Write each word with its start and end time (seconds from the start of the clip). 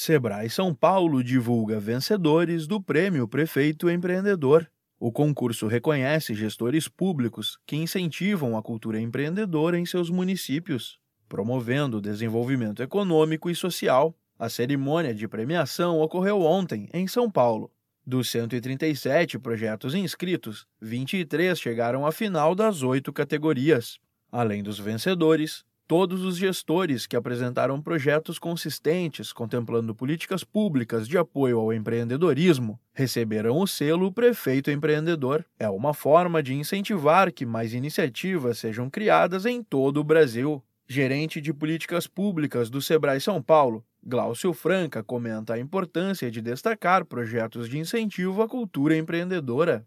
Sebrae 0.00 0.48
São 0.48 0.72
Paulo 0.72 1.24
divulga 1.24 1.80
vencedores 1.80 2.68
do 2.68 2.80
Prêmio 2.80 3.26
Prefeito 3.26 3.90
Empreendedor. 3.90 4.70
O 4.96 5.10
concurso 5.10 5.66
reconhece 5.66 6.36
gestores 6.36 6.86
públicos 6.86 7.58
que 7.66 7.74
incentivam 7.74 8.56
a 8.56 8.62
cultura 8.62 9.00
empreendedora 9.00 9.76
em 9.76 9.84
seus 9.84 10.08
municípios, 10.08 11.00
promovendo 11.28 11.96
o 11.96 12.00
desenvolvimento 12.00 12.80
econômico 12.80 13.50
e 13.50 13.56
social. 13.56 14.16
A 14.38 14.48
cerimônia 14.48 15.12
de 15.12 15.26
premiação 15.26 15.98
ocorreu 16.00 16.42
ontem, 16.42 16.88
em 16.94 17.08
São 17.08 17.28
Paulo. 17.28 17.68
Dos 18.06 18.30
137 18.30 19.36
projetos 19.40 19.96
inscritos, 19.96 20.64
23 20.80 21.58
chegaram 21.58 22.06
à 22.06 22.12
final 22.12 22.54
das 22.54 22.84
oito 22.84 23.12
categorias. 23.12 23.98
Além 24.30 24.62
dos 24.62 24.78
vencedores, 24.78 25.64
Todos 25.88 26.22
os 26.22 26.36
gestores 26.36 27.06
que 27.06 27.16
apresentaram 27.16 27.80
projetos 27.80 28.38
consistentes 28.38 29.32
contemplando 29.32 29.94
políticas 29.94 30.44
públicas 30.44 31.08
de 31.08 31.16
apoio 31.16 31.58
ao 31.58 31.72
empreendedorismo 31.72 32.78
receberão 32.92 33.58
o 33.58 33.66
selo 33.66 34.12
Prefeito 34.12 34.70
Empreendedor. 34.70 35.46
É 35.58 35.66
uma 35.70 35.94
forma 35.94 36.42
de 36.42 36.52
incentivar 36.52 37.32
que 37.32 37.46
mais 37.46 37.72
iniciativas 37.72 38.58
sejam 38.58 38.90
criadas 38.90 39.46
em 39.46 39.62
todo 39.62 39.96
o 39.96 40.04
Brasil. 40.04 40.62
Gerente 40.86 41.40
de 41.40 41.54
políticas 41.54 42.06
públicas 42.06 42.68
do 42.68 42.82
Sebrae 42.82 43.18
São 43.18 43.40
Paulo, 43.40 43.82
Glaucio 44.04 44.52
Franca 44.52 45.02
comenta 45.02 45.54
a 45.54 45.58
importância 45.58 46.30
de 46.30 46.42
destacar 46.42 47.06
projetos 47.06 47.66
de 47.66 47.78
incentivo 47.78 48.42
à 48.42 48.48
cultura 48.48 48.94
empreendedora. 48.94 49.86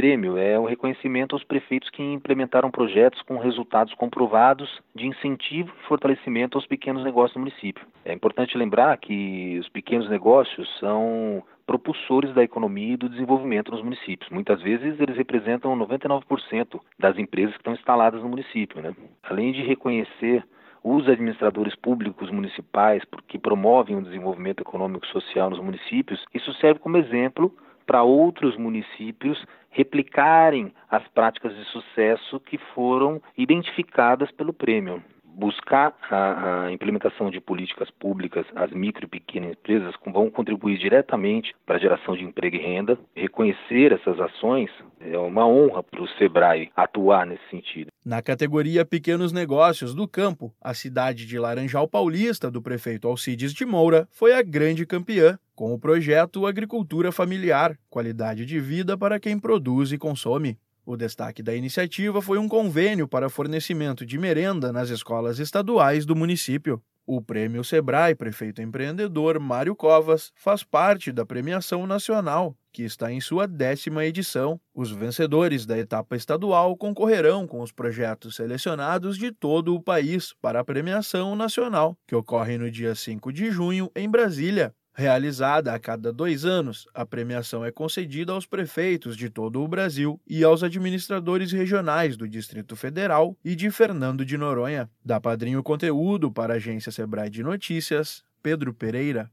Prêmio 0.00 0.38
é 0.38 0.58
o 0.58 0.64
reconhecimento 0.64 1.36
aos 1.36 1.44
prefeitos 1.44 1.90
que 1.90 2.02
implementaram 2.02 2.70
projetos 2.70 3.20
com 3.20 3.36
resultados 3.36 3.92
comprovados 3.92 4.80
de 4.94 5.06
incentivo 5.06 5.70
e 5.78 5.86
fortalecimento 5.86 6.56
aos 6.56 6.66
pequenos 6.66 7.04
negócios 7.04 7.34
do 7.34 7.40
município. 7.40 7.86
É 8.02 8.14
importante 8.14 8.56
lembrar 8.56 8.96
que 8.96 9.58
os 9.60 9.68
pequenos 9.68 10.08
negócios 10.08 10.66
são 10.78 11.42
propulsores 11.66 12.32
da 12.32 12.42
economia 12.42 12.94
e 12.94 12.96
do 12.96 13.10
desenvolvimento 13.10 13.72
nos 13.72 13.82
municípios. 13.82 14.30
Muitas 14.30 14.62
vezes 14.62 14.98
eles 14.98 15.18
representam 15.18 15.78
99% 15.78 16.80
das 16.98 17.18
empresas 17.18 17.52
que 17.52 17.60
estão 17.60 17.74
instaladas 17.74 18.22
no 18.22 18.28
município. 18.30 18.80
Né? 18.80 18.94
Além 19.22 19.52
de 19.52 19.60
reconhecer 19.60 20.42
os 20.82 21.06
administradores 21.10 21.76
públicos 21.76 22.30
municipais 22.30 23.02
que 23.28 23.38
promovem 23.38 23.98
o 23.98 24.02
desenvolvimento 24.02 24.62
econômico 24.62 25.04
e 25.04 25.10
social 25.10 25.50
nos 25.50 25.60
municípios, 25.60 26.24
isso 26.32 26.54
serve 26.54 26.80
como 26.80 26.96
exemplo 26.96 27.54
para 27.90 28.04
outros 28.04 28.56
municípios 28.56 29.44
replicarem 29.68 30.72
as 30.88 31.02
práticas 31.08 31.52
de 31.56 31.64
sucesso 31.64 32.38
que 32.38 32.56
foram 32.72 33.20
identificadas 33.36 34.30
pelo 34.30 34.52
prêmio 34.52 35.02
buscar 35.34 35.94
a, 36.10 36.64
a, 36.66 36.72
implementação 36.72 37.30
de 37.30 37.40
políticas 37.40 37.90
públicas, 37.90 38.46
as 38.54 38.70
micro 38.70 39.04
e 39.04 39.08
pequenas 39.08 39.52
empresas 39.52 39.94
vão 40.06 40.30
contribuir 40.30 40.78
diretamente 40.78 41.54
para 41.66 41.76
a 41.76 41.80
geração 41.80 42.16
de 42.16 42.24
emprego 42.24 42.56
e 42.56 42.60
renda. 42.60 42.98
Reconhecer 43.14 43.92
essas 43.92 44.18
ações 44.20 44.70
é 45.00 45.18
uma 45.18 45.46
honra 45.46 45.82
para 45.82 46.02
o 46.02 46.08
Sebrae 46.18 46.70
atuar 46.76 47.26
nesse 47.26 47.48
sentido. 47.50 47.90
Na 48.04 48.22
categoria 48.22 48.84
Pequenos 48.84 49.32
Negócios 49.32 49.94
do 49.94 50.08
Campo, 50.08 50.52
a 50.60 50.74
cidade 50.74 51.26
de 51.26 51.38
Laranjal 51.38 51.86
Paulista, 51.86 52.50
do 52.50 52.62
prefeito 52.62 53.06
Alcides 53.06 53.52
de 53.52 53.64
Moura, 53.64 54.08
foi 54.10 54.32
a 54.32 54.42
grande 54.42 54.86
campeã, 54.86 55.38
com 55.54 55.74
o 55.74 55.78
projeto 55.78 56.46
Agricultura 56.46 57.12
Familiar 57.12 57.76
qualidade 57.90 58.46
de 58.46 58.58
vida 58.60 58.96
para 58.96 59.20
quem 59.20 59.38
produz 59.38 59.92
e 59.92 59.98
consome. 59.98 60.56
O 60.90 60.96
destaque 60.96 61.40
da 61.40 61.54
iniciativa 61.54 62.20
foi 62.20 62.36
um 62.36 62.48
convênio 62.48 63.06
para 63.06 63.30
fornecimento 63.30 64.04
de 64.04 64.18
merenda 64.18 64.72
nas 64.72 64.90
escolas 64.90 65.38
estaduais 65.38 66.04
do 66.04 66.16
município. 66.16 66.82
O 67.06 67.22
Prêmio 67.22 67.62
Sebrae 67.62 68.16
Prefeito 68.16 68.60
Empreendedor 68.60 69.38
Mário 69.38 69.76
Covas 69.76 70.32
faz 70.34 70.64
parte 70.64 71.12
da 71.12 71.24
premiação 71.24 71.86
nacional, 71.86 72.56
que 72.72 72.82
está 72.82 73.12
em 73.12 73.20
sua 73.20 73.46
décima 73.46 74.04
edição. 74.04 74.60
Os 74.74 74.90
vencedores 74.90 75.64
da 75.64 75.78
etapa 75.78 76.16
estadual 76.16 76.76
concorrerão 76.76 77.46
com 77.46 77.60
os 77.60 77.70
projetos 77.70 78.34
selecionados 78.34 79.16
de 79.16 79.30
todo 79.30 79.76
o 79.76 79.80
país 79.80 80.34
para 80.42 80.58
a 80.58 80.64
premiação 80.64 81.36
nacional, 81.36 81.96
que 82.04 82.16
ocorre 82.16 82.58
no 82.58 82.68
dia 82.68 82.96
5 82.96 83.32
de 83.32 83.48
junho 83.52 83.88
em 83.94 84.10
Brasília. 84.10 84.74
Realizada 84.94 85.72
a 85.72 85.78
cada 85.78 86.12
dois 86.12 86.44
anos, 86.44 86.86
a 86.94 87.04
premiação 87.04 87.64
é 87.64 87.72
concedida 87.72 88.32
aos 88.32 88.46
prefeitos 88.46 89.16
de 89.16 89.30
todo 89.30 89.62
o 89.62 89.68
Brasil 89.68 90.20
e 90.28 90.44
aos 90.44 90.62
administradores 90.62 91.52
regionais 91.52 92.16
do 92.16 92.28
Distrito 92.28 92.76
Federal 92.76 93.36
e 93.44 93.56
de 93.56 93.70
Fernando 93.70 94.24
de 94.24 94.36
Noronha. 94.36 94.88
Da 95.04 95.20
Padrinho 95.20 95.62
Conteúdo 95.62 96.30
para 96.30 96.54
a 96.54 96.56
agência 96.56 96.92
Sebrae 96.92 97.30
de 97.30 97.42
Notícias, 97.42 98.22
Pedro 98.42 98.72
Pereira. 98.72 99.28